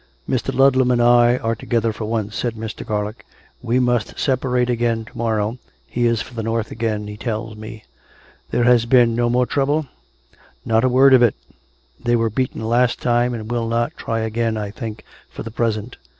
"Mr. 0.27 0.51
Ludlam 0.51 0.89
and 0.89 0.99
I 0.99 1.37
are 1.37 1.53
together 1.53 1.93
for 1.93 2.05
once," 2.05 2.35
said 2.35 2.55
Mr. 2.55 2.83
Garlick." 2.83 3.23
We 3.69 3.79
must 3.79 4.17
separate 4.19 4.67
again 4.67 5.05
to 5.05 5.15
morrow, 5.15 5.59
he 5.87 6.07
is 6.07 6.23
for 6.23 6.33
the 6.33 6.41
north 6.41 6.71
again, 6.71 7.05
he 7.05 7.17
tells 7.17 7.55
me. 7.55 7.83
There 8.49 8.63
has 8.63 8.87
been 8.87 9.13
no 9.15 9.29
more 9.29 9.45
trouble.'' 9.45 9.85
""Not 10.65 10.83
a 10.83 10.89
word 10.89 11.13
of 11.13 11.21
it. 11.21 11.35
They 12.03 12.15
were 12.15 12.31
beaten 12.31 12.63
last 12.67 12.99
time 12.99 13.35
and 13.35 13.51
will 13.51 13.67
not 13.67 13.95
try 13.95 14.21
again, 14.21 14.57
I 14.57 14.71
think, 14.71 15.05
for 15.29 15.43
the 15.43 15.51
present. 15.51 15.97